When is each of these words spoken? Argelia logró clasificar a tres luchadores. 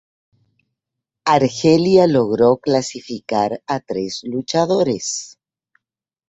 Argelia 1.27 2.07
logró 2.07 2.57
clasificar 2.57 3.61
a 3.67 3.79
tres 3.81 4.21
luchadores. 4.23 5.37